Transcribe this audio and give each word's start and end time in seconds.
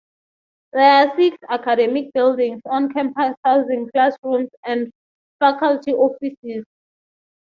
There 0.73 0.81
are 1.11 1.15
six 1.15 1.37
academic 1.47 2.11
buildings 2.13 2.63
on 2.65 2.91
campus 2.91 3.35
housing 3.45 3.87
classrooms 3.93 4.49
and 4.65 4.91
faculty 5.37 5.91
offices. 5.93 6.65